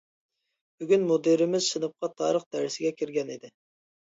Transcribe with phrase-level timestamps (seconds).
[0.79, 3.53] بۈگۈن مۇدىرىمىز سىنىپقا تارىخ دەرسىگە كىرگەنىدى.